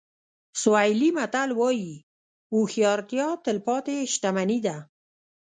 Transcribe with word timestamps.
سوهیلي 0.61 1.09
متل 1.17 1.49
وایي 1.59 1.93
هوښیارتیا 2.51 3.27
تلپاتې 3.45 3.97
شتمني 4.13 4.59
ده. 4.65 4.77